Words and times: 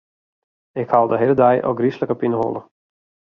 Ik 0.71 0.89
ha 0.89 0.97
al 1.01 1.07
de 1.11 1.17
hiele 1.19 1.37
dei 1.41 1.55
ôfgryslike 1.69 2.15
pineholle. 2.19 2.61